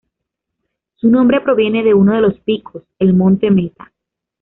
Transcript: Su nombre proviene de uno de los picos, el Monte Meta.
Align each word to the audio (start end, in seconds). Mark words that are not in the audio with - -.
Su 0.95 1.09
nombre 1.09 1.41
proviene 1.41 1.83
de 1.83 1.93
uno 1.93 2.15
de 2.15 2.21
los 2.21 2.39
picos, 2.39 2.81
el 2.97 3.13
Monte 3.13 3.51
Meta. 3.51 3.91